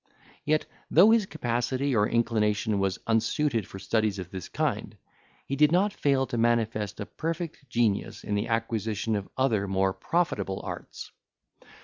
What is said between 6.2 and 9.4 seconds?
to manifest a perfect genius in the acquisition of